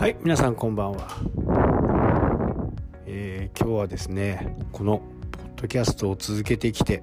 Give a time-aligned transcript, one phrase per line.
[0.00, 1.08] はい皆さんこんばんは、
[3.04, 7.02] えー、今日はですねこのポッドキャストを続けてきて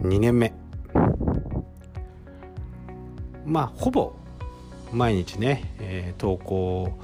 [0.00, 0.54] 2年目。
[3.44, 4.14] まあほぼ
[4.94, 6.98] 毎日ね、えー、投稿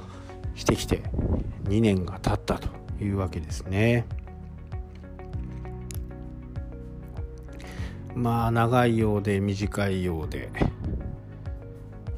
[0.55, 1.03] してきて
[1.65, 2.69] 2年が経ったと
[2.99, 4.07] いうわけですね。
[8.15, 10.49] まあ長いようで短いようで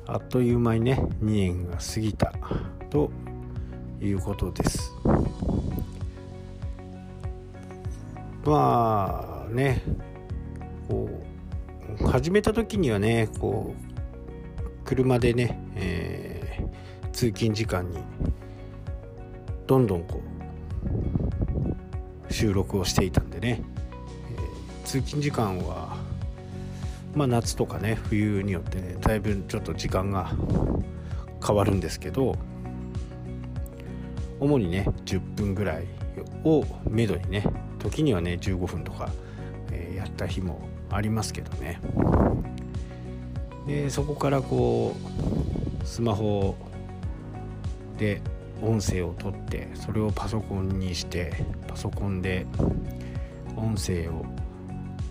[0.08, 2.34] あっという間にね2年が過ぎた
[2.90, 3.12] と
[4.02, 4.92] いうことです。
[8.46, 9.82] まあね
[10.88, 11.10] こ
[12.00, 17.98] う始めた時にはねこう車でね、えー、通勤時間に
[19.66, 20.22] どんどんこ
[22.30, 23.64] う収録をしていたんでね、
[24.32, 25.98] えー、通勤時間は
[27.16, 30.32] まあ、夏とかね冬によってねだいぶちょっと時間が
[31.46, 32.36] 変わるんですけど
[34.40, 35.86] 主にね10分ぐらい
[36.44, 37.44] をめどにね
[37.80, 39.10] 時にはね15分とか、
[39.72, 41.80] えー、やった日もありますけどね。
[43.66, 44.96] でそこからこ
[45.82, 46.56] うスマホ
[47.98, 48.22] で
[48.62, 52.46] 音声を取ってそれをパソコンにしてパソコンで
[53.56, 54.26] 音声を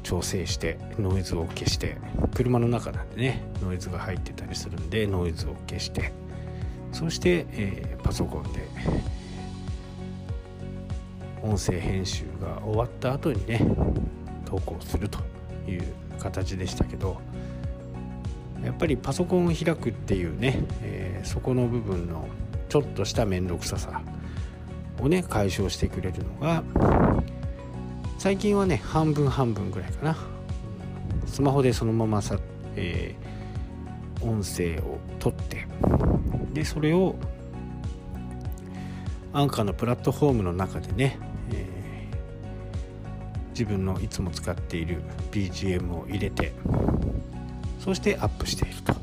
[0.05, 1.97] 調整してノイズを消して
[2.35, 6.13] 車の中なんでねノイズが入ってたりするんでノイズを消して
[6.93, 8.69] そして、えー、パソコンで
[11.43, 13.61] 音声編集が終わった後にね
[14.45, 15.19] 投稿すると
[15.69, 15.83] いう
[16.19, 17.21] 形でしたけど
[18.63, 22.29] やっぱりパソコンを開くっていうね、えー、そこの部分の
[22.69, 24.03] ちょっとした面倒くささ
[25.01, 26.63] をね解消してくれるのが
[28.25, 30.17] 最近はね半分半分ぐらいかな。
[31.27, 32.39] スマホでそのままさ、
[32.75, 35.67] えー、音声を取って
[36.55, 37.17] でそれを
[39.35, 41.19] アンカーのプラットフォームの中でね、
[41.53, 46.55] えー、自分のいつも使っている BGM を入れて
[47.79, 48.95] そしてアップしていると。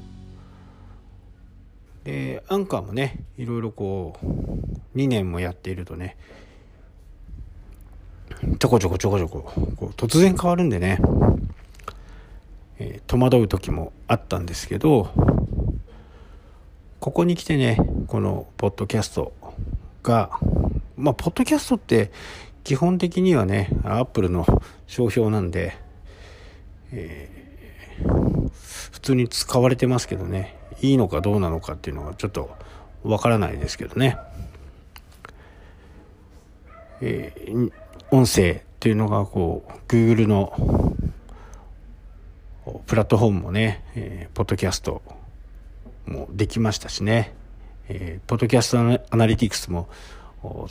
[2.06, 6.18] でアンカーもねいろいろこう2年もやっているとね
[8.60, 11.00] ちょこちょこちょこちょここう突然変わるんでね、
[12.80, 15.10] えー、戸惑う時もあったんですけど
[17.00, 19.34] ここに来てねこのポッドキャスト
[20.02, 20.32] が
[20.98, 22.12] まあポッドキャストって
[22.64, 24.46] 基本的にはねアップルの
[24.88, 25.78] 商標なんで、
[26.92, 28.50] えー、
[28.92, 32.50] 普通に使われてますけどねいいのかどうなのかっていうのはちょっと
[33.04, 34.18] わからないですけどね、
[37.02, 37.72] えー、
[38.12, 40.96] 音声っていうのがこう Google の
[42.86, 45.02] プラットフォームもね、えー、ポッドキャスト
[46.06, 47.34] もできましたしね、
[47.88, 49.88] えー、ポッドキャストアナリティクスも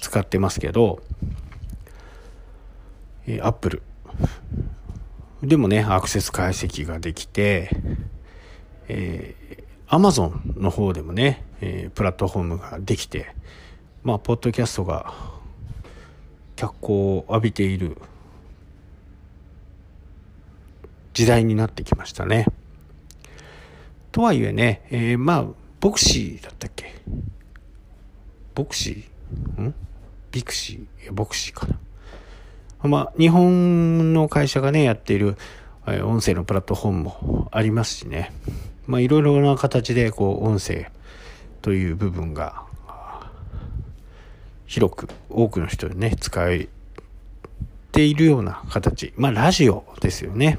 [0.00, 1.00] 使ってますけど、
[3.26, 3.82] えー、Apple
[5.42, 7.70] でもね、アクセス解析ができて、
[8.88, 13.34] えー、Amazon の方でもね、えー、プラットフォームができて、
[14.02, 15.14] まあ、ポッドキャストが
[16.60, 17.96] 脚光を浴びている
[21.14, 22.44] 時代になってきましたね。
[24.12, 25.46] とはいえね、えー、まあ、
[25.80, 26.92] ボクシーだったっけ？
[28.54, 29.62] ボクシー？
[29.62, 29.74] ん？
[30.32, 31.78] ビクシー、ボクシーかな。
[32.82, 35.38] まあ、日本の会社がね、やっている、
[35.86, 38.34] え音声のプラットフォームもありますしね。
[38.86, 40.90] まあ、いろいろな形で、こう、音声
[41.62, 42.64] という部分が
[44.70, 46.68] 広く多くの人にね、使え
[47.90, 49.12] ているような形。
[49.16, 50.58] まあ、ラジオですよね。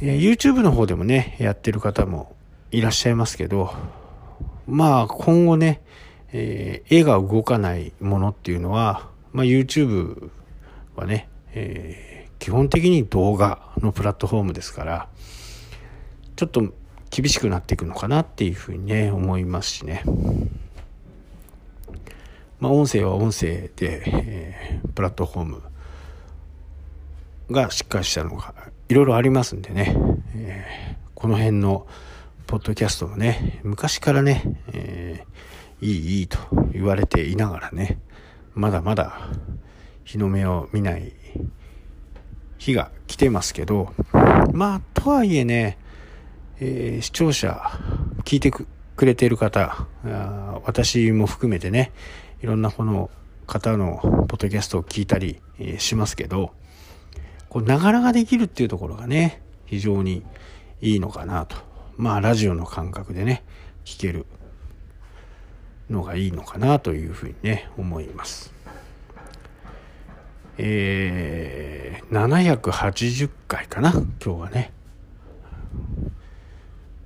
[0.00, 2.36] え、YouTube の方でもね、やってる方も
[2.70, 3.74] いらっしゃいますけど、
[4.68, 5.82] まあ、今後ね、
[6.32, 10.30] えー、絵が動かないものっていうのは、まあ、YouTube
[10.94, 15.08] はね、えー、基本的に動画のプラットフォームですから、
[16.36, 16.72] ちょっと
[17.10, 20.04] 厳しくなっていくのかなっていうふうにね、思いますしね。
[22.62, 25.62] まあ、音声は音声で、えー、プラットフォーム
[27.50, 28.54] がしっかりしたのが
[28.88, 29.96] いろいろありますんでね、
[30.36, 31.88] えー、この辺の
[32.46, 36.38] ポッドキャストもね、昔からね、えー、いいいいと
[36.72, 37.98] 言われていながらね、
[38.54, 39.28] まだまだ
[40.04, 41.12] 日の目を見ない
[42.58, 43.92] 日が来てますけど、
[44.52, 45.78] まあ、とはいえね、
[46.60, 47.60] えー、視聴者、
[48.22, 49.86] 聞いてくくれている方、
[50.64, 51.92] 私も含めてね、
[52.42, 53.10] いろんなこの
[53.46, 55.40] 方のポッドキャストを聞いたり、
[55.78, 56.52] しますけど、
[57.48, 60.24] こう、ながらができるっていうところがね、非常に
[60.80, 61.56] いいのかなと。
[61.96, 63.44] まあ、ラジオの感覚でね、
[63.84, 64.26] 聞ける
[65.90, 68.52] のがいいのかなというふうにね、思います。
[70.58, 74.72] えー、780回かな、今日はね。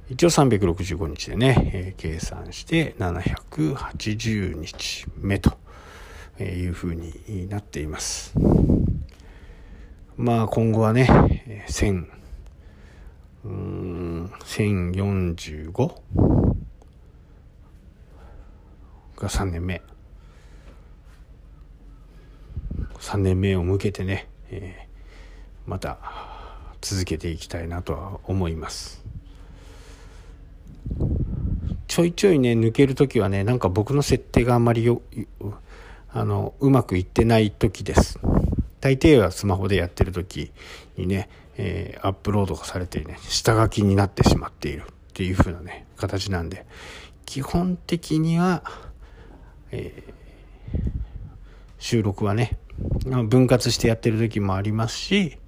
[0.08, 5.56] 一応365日でね、えー、計算して780日目と
[6.40, 8.32] いうふうになっています。
[10.16, 12.06] まあ今後はね、1000、
[13.44, 15.94] うん、1045
[19.16, 19.82] が3年目。
[23.00, 25.98] 3年目を向けてね、えー、また
[26.80, 29.05] 続けていきたいなとは思います。
[31.96, 35.00] ちょいちょいね抜ける時はねなんか僕の設定があんまりよ
[36.12, 38.20] あのうまくいってない時です。
[38.82, 40.52] 大抵はスマホでやってる時
[40.98, 44.84] にね、えー、アップロードがされてね下書きになってしまっているっ
[45.14, 46.66] ていう風なね形なんで
[47.24, 48.62] 基本的には、
[49.70, 50.90] えー、
[51.78, 52.58] 収録はね
[53.06, 55.38] 分割してやってる時もありますし、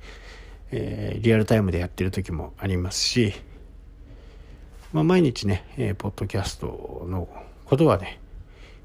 [0.70, 3.34] えー、リアルタイムでやってる時もありますし
[4.92, 7.28] まあ、毎日ね、えー、ポッドキャストの
[7.66, 8.20] ことはね、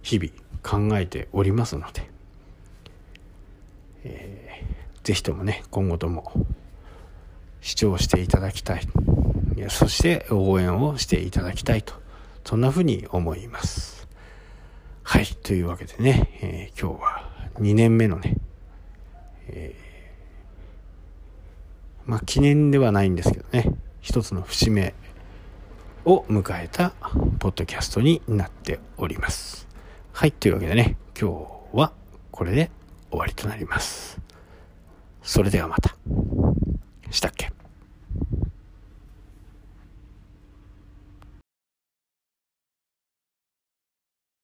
[0.02, 2.10] 日々考えておりますので、
[4.04, 6.34] えー、ぜひともね、今後とも
[7.62, 8.82] 視聴していただきたい。
[9.70, 11.94] そして応援をしていただきたいと、
[12.44, 14.10] そんなふうに思います。
[15.04, 17.30] はい、というわけでね、えー、今日は
[17.62, 18.36] 2年目のね、
[19.48, 24.94] えー、まあ記念ではないんですけどね、一つの節目
[26.06, 26.92] を迎えた
[27.40, 29.68] ポッドキャストになっております。
[30.12, 31.94] はい、というわけでね、今日は
[32.32, 32.72] これで
[33.10, 34.20] 終わりとなります。
[35.22, 35.96] それではまた。
[37.10, 37.53] したっけ？